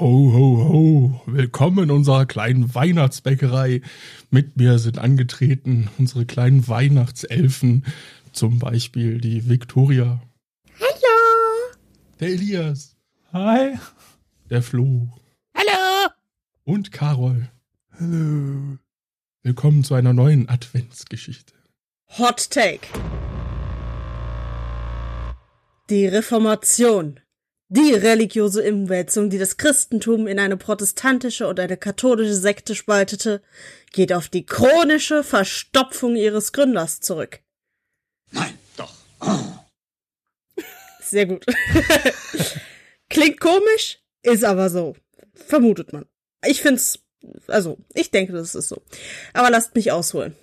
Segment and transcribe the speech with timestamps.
[0.00, 1.22] Ho, ho, ho.
[1.26, 3.82] Willkommen in unserer kleinen Weihnachtsbäckerei.
[4.30, 7.84] Mit mir sind angetreten unsere kleinen Weihnachtselfen.
[8.32, 10.22] Zum Beispiel die Victoria.
[10.80, 11.76] Hallo.
[12.18, 12.96] Der Elias.
[13.34, 13.78] Hi.
[14.48, 15.10] Der Flo.
[15.54, 16.08] Hallo.
[16.64, 17.50] Und Carol.
[17.92, 18.78] Hallo.
[19.42, 21.52] Willkommen zu einer neuen Adventsgeschichte.
[22.16, 22.88] Hot Take.
[25.90, 27.20] Die Reformation.
[27.72, 33.42] Die religiöse Umwälzung, die das Christentum in eine protestantische und eine katholische Sekte spaltete,
[33.92, 37.38] geht auf die chronische Verstopfung ihres Gründers zurück.
[38.32, 38.92] Nein, doch.
[41.00, 41.46] Sehr gut.
[43.08, 44.96] Klingt komisch, ist aber so.
[45.32, 46.06] Vermutet man.
[46.44, 46.98] Ich find's,
[47.46, 48.82] also, ich denke, das ist so.
[49.32, 50.34] Aber lasst mich ausholen.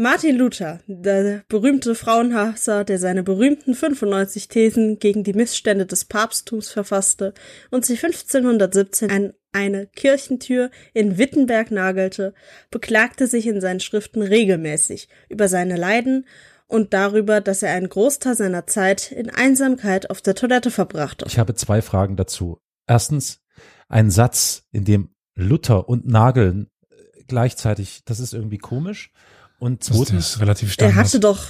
[0.00, 6.70] Martin Luther, der berühmte Frauenhasser, der seine berühmten 95 Thesen gegen die Missstände des Papsttums
[6.70, 7.34] verfasste
[7.72, 12.32] und sich 1517 an eine Kirchentür in Wittenberg nagelte,
[12.70, 16.28] beklagte sich in seinen Schriften regelmäßig über seine Leiden
[16.68, 21.24] und darüber, dass er einen Großteil seiner Zeit in Einsamkeit auf der Toilette verbrachte.
[21.26, 22.60] Ich habe zwei Fragen dazu.
[22.86, 23.40] Erstens,
[23.88, 29.10] ein Satz, in dem Luther und Nageln äh, gleichzeitig, das ist irgendwie komisch.
[29.58, 31.44] Und zweitens, das ist relativ er hatte doch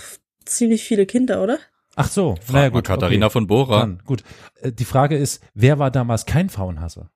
[0.44, 1.58] ziemlich viele Kinder, oder?
[1.98, 3.32] ach so, Frag naja, mal gut, Katharina okay.
[3.32, 3.80] von Bora.
[3.80, 4.22] Dann, gut.
[4.62, 7.10] Äh, Die Frage ist, wer war damals kein Frauenhasser?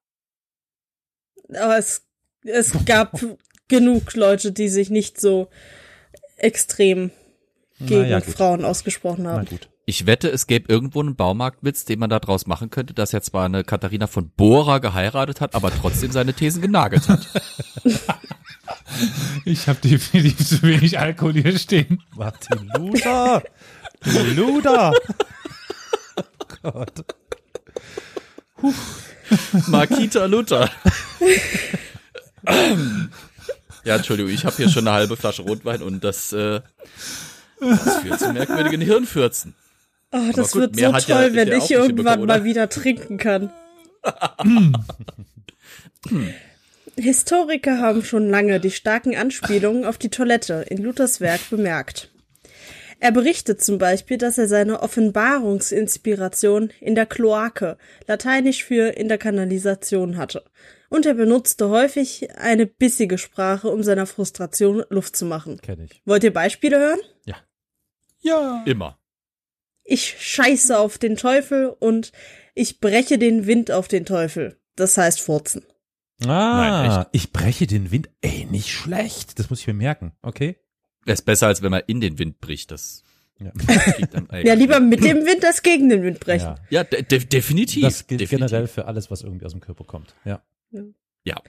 [1.49, 2.03] Aber es,
[2.45, 3.19] es gab
[3.69, 5.49] genug Leute, die sich nicht so
[6.37, 7.11] extrem
[7.79, 8.35] gegen Naja, gut.
[8.35, 9.47] Frauen ausgesprochen Na haben.
[9.47, 9.69] gut.
[9.85, 13.23] Ich wette, es gäbe irgendwo einen Baumarktwitz, den man da draus machen könnte, dass er
[13.23, 17.27] zwar eine Katharina von Bora geheiratet hat, aber trotzdem seine Thesen genagelt hat.
[19.45, 22.03] Ich habe definitiv zu wenig Alkohol hier stehen.
[22.17, 23.43] Martin Luther!
[24.05, 24.93] Du Luder!
[26.17, 26.23] Oh
[26.63, 27.05] Gott.
[29.69, 30.71] Markita Luther.
[33.85, 36.61] ja, Entschuldigung, ich habe hier schon eine halbe Flasche Rotwein und das, äh,
[37.61, 39.55] das führt zu merkwürdigen Hirnfürzen.
[40.13, 43.19] Oh, das gut, wird so ja- toll, wenn ja auch ich irgendwann mal wieder trinken
[43.19, 43.51] kann.
[46.97, 52.11] Historiker haben schon lange die starken Anspielungen auf die Toilette in Luthers Werk bemerkt.
[53.01, 57.77] Er berichtet zum Beispiel, dass er seine Offenbarungsinspiration in der Kloake,
[58.07, 60.45] lateinisch für in der Kanalisation hatte.
[60.89, 65.59] Und er benutzte häufig eine bissige Sprache, um seiner Frustration Luft zu machen.
[65.61, 66.01] Kenn ich.
[66.05, 67.01] Wollt ihr Beispiele hören?
[67.25, 67.37] Ja.
[68.21, 68.63] Ja.
[68.67, 69.01] Immer.
[69.83, 72.13] Ich scheiße auf den Teufel und
[72.55, 74.61] ich breche den Wind auf den Teufel.
[74.77, 75.65] Das heißt furzen.
[76.27, 78.11] Ah, Nein, ich breche den Wind.
[78.21, 79.39] Ey, nicht schlecht.
[79.39, 80.13] Das muss ich mir merken.
[80.23, 80.57] Okay.
[81.05, 82.71] Das ist besser, als wenn man in den Wind bricht.
[82.71, 83.03] Das
[83.39, 83.53] Ja.
[84.13, 86.55] dann Ja, lieber mit dem Wind als gegen den Wind brechen.
[86.71, 86.83] Ja.
[86.83, 87.83] Ja, de de definitiv.
[87.83, 88.51] Das gilt definitiv.
[88.51, 90.15] generell für alles, was irgendwie aus dem Körper kommt.
[90.25, 90.43] Ja.
[91.25, 91.41] Ja.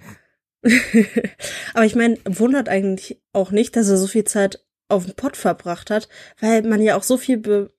[1.74, 5.38] Aber ich meine, wundert eigentlich auch nicht, dass er so viel Zeit auf dem Pott
[5.38, 6.08] verbracht hat,
[6.40, 7.70] weil man ja auch so viel be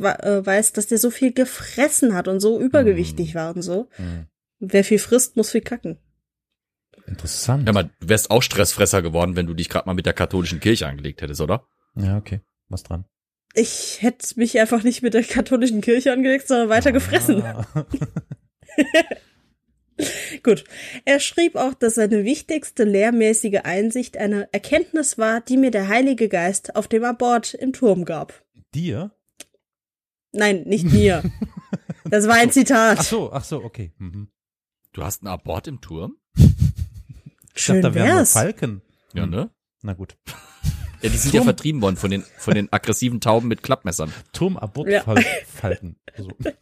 [0.00, 3.88] äh, weiß, dass der so viel gefressen hat und so übergewichtig war und so.
[3.92, 4.26] Hm.
[4.58, 5.98] Wer viel frisst, muss viel kacken.
[7.12, 7.66] Interessant.
[7.66, 10.60] Ja, man, du wärst auch Stressfresser geworden, wenn du dich gerade mal mit der katholischen
[10.60, 11.66] Kirche angelegt hättest, oder?
[11.94, 12.40] Ja, okay.
[12.70, 13.04] Was dran?
[13.52, 17.42] Ich hätte mich einfach nicht mit der katholischen Kirche angelegt, sondern weiter gefressen.
[17.42, 17.66] Ah.
[20.42, 20.64] Gut.
[21.04, 26.30] Er schrieb auch, dass seine wichtigste lehrmäßige Einsicht eine Erkenntnis war, die mir der Heilige
[26.30, 28.42] Geist auf dem Abort im Turm gab.
[28.74, 29.10] Dir?
[30.32, 31.22] Nein, nicht mir.
[32.04, 32.98] Das war ein Zitat.
[32.98, 33.92] Ach so, ach so, okay.
[33.96, 34.28] Mhm.
[34.92, 36.16] Du hast einen Abort im Turm?
[37.54, 38.26] Ich Schön dachte, da wären nur.
[38.26, 38.82] Falken.
[39.14, 39.50] Ja, ne?
[39.82, 40.16] Na gut.
[41.02, 44.10] Ja, die sind ja vertrieben worden von den, von den aggressiven Tauben mit Klappmessern.
[44.10, 44.14] Ja.
[44.32, 45.96] Turmabortfalken.
[46.16, 46.30] So.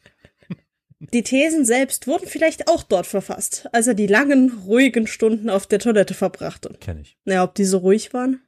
[1.12, 5.66] Die Thesen selbst wurden vielleicht auch dort verfasst, als er die langen, ruhigen Stunden auf
[5.66, 6.76] der Toilette verbrachte.
[6.78, 7.16] Kenn ich.
[7.24, 8.42] Naja, ob die so ruhig waren?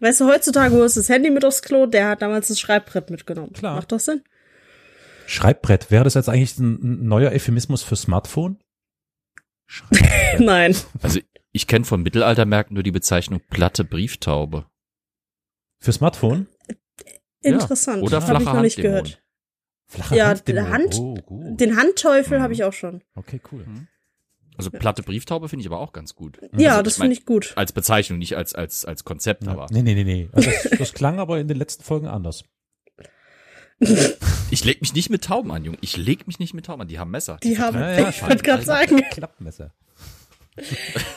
[0.00, 3.10] Weißt du, heutzutage holst du das Handy mit aufs Klo, der hat damals das Schreibbrett
[3.10, 3.52] mitgenommen.
[3.52, 3.76] Klar.
[3.76, 4.22] Macht doch Sinn.
[5.26, 5.90] Schreibbrett.
[5.90, 8.58] Wäre das jetzt eigentlich ein, ein neuer Euphemismus für Smartphone?
[10.38, 10.74] Nein.
[11.02, 11.20] Also
[11.52, 14.66] ich kenne von Mittelaltermärkten nur die Bezeichnung platte Brieftaube.
[15.78, 16.46] Für Smartphone?
[17.42, 18.02] Ja, Interessant.
[18.02, 19.04] oder Hab flache ich noch nicht Handdämonen.
[19.04, 19.22] gehört.
[19.86, 21.58] Flache Ja, der Hand- Oh, gut.
[21.60, 22.42] Den Handteufel Mhm.
[22.42, 23.02] habe ich auch schon.
[23.14, 23.64] Okay, cool.
[24.56, 26.38] Also platte Brieftaube finde ich aber auch ganz gut.
[26.56, 27.54] Ja, Also, das finde ich gut.
[27.56, 29.52] Als Bezeichnung, nicht als, als, als Konzept, Ja.
[29.52, 30.28] aber Nee, nee, nee, nee.
[30.32, 32.44] Also das, das klang aber in den letzten Folgen anders.
[34.50, 35.78] ich leg mich nicht mit Tauben an, Junge.
[35.80, 36.88] Ich leg mich nicht mit Tauben an.
[36.88, 37.38] Die haben Messer.
[37.42, 39.02] Die haben, Ja, ja, ich wollte gerade sagen.
[39.10, 39.72] Klappmesser.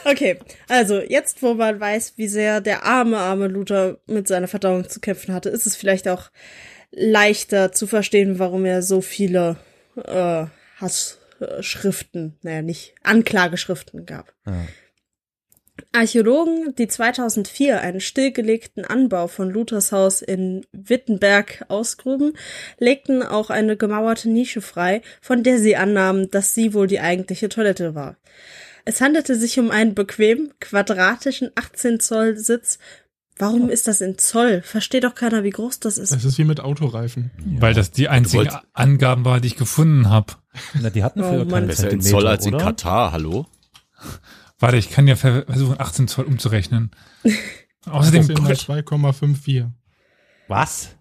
[0.06, 0.38] Okay,
[0.68, 5.00] also jetzt, wo man weiß, wie sehr der arme, arme Luther mit seiner Verdauung zu
[5.00, 6.30] kämpfen hatte, ist es vielleicht auch
[6.92, 9.56] leichter zu verstehen, warum er so viele
[9.96, 10.46] äh,
[10.76, 14.32] Hass, Todesschriften, naja, nicht Anklageschriften gab.
[14.46, 14.66] Ja.
[15.92, 22.34] Archäologen, die 2004 einen stillgelegten Anbau von Luthers Haus in Wittenberg ausgruben,
[22.78, 27.48] legten auch eine gemauerte Nische frei, von der sie annahmen, dass sie wohl die eigentliche
[27.48, 28.16] Toilette war.
[28.84, 32.78] Es handelte sich um einen bequem quadratischen 18 Zoll Sitz.
[33.38, 34.62] Warum ist das in Zoll?
[34.62, 36.12] Versteht doch keiner, wie groß das ist.
[36.12, 37.30] Das ist wie mit Autoreifen.
[37.58, 40.34] Weil das die einzigen Angaben war, die ich gefunden habe.
[40.80, 41.48] Na, die hatten Oh früher Mann.
[41.50, 42.64] keine Besser in Zentimeter, Zoll als in oder?
[42.64, 43.46] Katar, hallo?
[44.64, 46.90] Warte, ich kann ja ver- versuchen, 18 Zoll umzurechnen.
[47.86, 49.70] Außerdem, sind halt Gott, 2,54.
[50.48, 50.96] Was?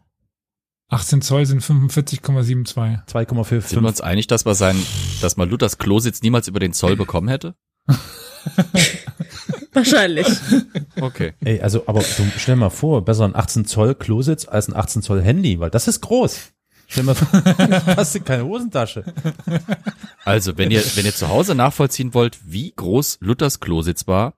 [0.90, 3.08] 18 Zoll sind 45,72.
[3.08, 3.62] 2,45.
[3.62, 4.76] Sind wir uns einig, dass man sein,
[5.22, 7.56] dass man Luthers Klositz niemals über den Zoll bekommen hätte?
[9.72, 10.28] Wahrscheinlich.
[11.00, 11.34] Okay.
[11.44, 15.02] Ey, also, aber du, stell mal vor, besser ein 18 Zoll Klositz als ein 18
[15.04, 16.52] Zoll Handy, weil das ist groß.
[16.94, 17.28] Stell mal vor,
[17.98, 19.04] hast du keine Hosentasche.
[20.24, 24.36] Also, wenn ihr, wenn ihr zu Hause nachvollziehen wollt, wie groß Luthers Klositz war,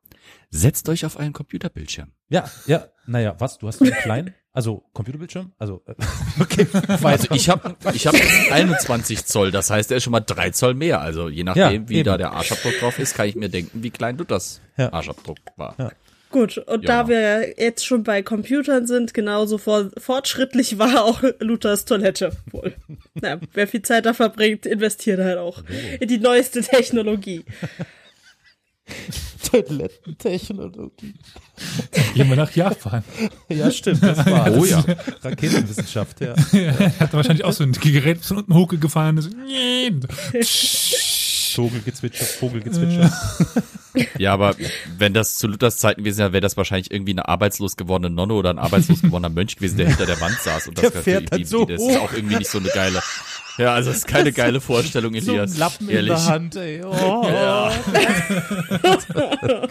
[0.49, 2.13] setzt euch auf einen Computerbildschirm.
[2.29, 3.57] Ja, ja, naja, was?
[3.57, 5.51] Du hast einen kleinen, also Computerbildschirm?
[5.59, 5.95] Also, äh,
[6.39, 7.05] okay, weiter.
[7.07, 8.15] Also ich habe ich hab
[8.51, 11.01] 21 Zoll, das heißt, er ist schon mal drei Zoll mehr.
[11.01, 12.05] Also je nachdem, Ja, wie eben.
[12.05, 14.93] da der Arschabdruck drauf ist, kann ich mir denken, wie klein Luthers Ja.
[14.93, 15.75] Arschabdruck war.
[15.77, 15.91] Ja.
[16.35, 17.03] Gut, und Ja.
[17.03, 22.73] da wir jetzt schon bei Computern sind, genauso vor, fortschrittlich war auch Luthers Toilette wohl.
[23.13, 25.63] Na, wer viel Zeit da verbringt, investiert halt auch
[25.97, 27.45] in die neueste Technologie.
[29.49, 31.13] Toilettentechnologie.
[32.13, 33.01] Gehen wir nach Japan.
[33.47, 34.83] Ja, stimmt, das war Oh ja.
[35.21, 36.35] Raketenwissenschaft, ja.
[36.51, 39.21] Er hat wahrscheinlich auch so ein Gerät von unten hochgefahren.
[39.21, 39.29] So,
[41.55, 43.11] Vogelgezwitscher, Vogelgezwitscher.
[44.17, 44.57] Ja, aber
[44.97, 48.33] wenn das zu Luthers Zeiten gewesen wäre, wäre das wahrscheinlich irgendwie eine arbeitslos gewordene Nonne
[48.33, 50.67] oder ein arbeitslos gewordener Mönch gewesen, der hinter der Wand saß.
[50.67, 53.01] Und das, Der fährt dann wie- so das ist auch irgendwie nicht so eine geile.
[53.57, 55.53] Ja, also das ist keine geile Vorstellung, so Elias.
[55.53, 56.11] ein Lappen ehrlich.
[56.11, 56.83] in der Hand, ey.
[56.83, 57.71] Oh.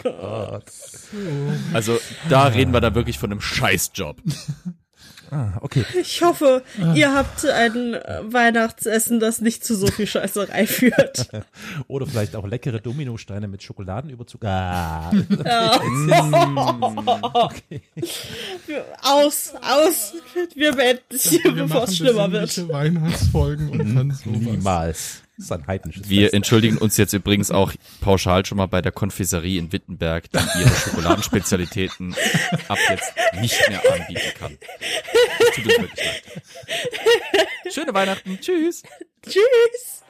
[0.02, 0.64] Gott.
[1.75, 1.98] Also
[2.31, 4.16] da reden wir da wirklich von einem Scheißjob.
[5.30, 5.84] Ah, okay.
[6.00, 6.62] Ich hoffe,
[6.94, 11.28] ihr habt ein Weihnachtsessen, das nicht zu so viel Scheißerei führt.
[11.88, 14.44] Oder vielleicht auch leckere Dominosteine mit Schokoladenüberzug.
[14.44, 15.10] Ah.
[19.02, 20.12] Aus, aus.
[20.54, 22.68] Wir beenden es hier, bevor es schlimmer wird.
[22.68, 24.24] Weihnachtsfolgen und dann sowas.
[24.24, 25.22] Niemals.
[25.36, 26.34] Das ist ein heidnisches Wir Fest.
[26.34, 30.70] entschuldigen uns jetzt übrigens auch pauschal schon mal bei der Konfiserie in Wittenberg, die ihre
[30.70, 32.14] Schokoladenspezialitäten
[32.69, 34.56] ab jetzt nicht mehr anbieten kann.
[35.54, 37.75] Tut uns wirklich leid.
[37.75, 38.38] Schöne Weihnachten.
[38.40, 38.82] Tschüss.
[39.25, 40.03] Tschüss.